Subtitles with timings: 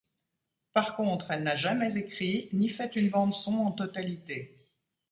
[0.73, 4.55] Par contre elle n'a jamais écrit ni fait une bande son en totalité.